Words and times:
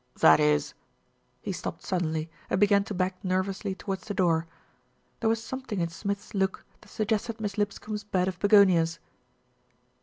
"That 0.19 0.39
is" 0.39 0.73
He 1.43 1.51
stopped 1.51 1.83
suddenly, 1.83 2.31
and 2.49 2.59
began 2.59 2.83
to 2.85 2.93
back 2.95 3.23
nervously 3.23 3.75
towards 3.75 4.07
the 4.07 4.15
door. 4.15 4.47
There 5.19 5.29
was 5.29 5.43
some 5.43 5.61
thing 5.61 5.79
in 5.79 5.89
Smith's 5.89 6.33
look 6.33 6.65
that 6.81 6.89
suggested 6.89 7.39
Miss 7.39 7.55
Lipscombe's 7.55 8.03
bed 8.03 8.27
of 8.27 8.39
begonias. 8.39 8.97